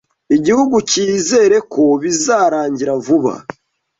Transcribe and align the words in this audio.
Igihugu 0.35 0.75
Cyizere 0.89 1.57
ko 1.73 1.83
bizarangira 2.01 2.91
vuba 3.05 3.33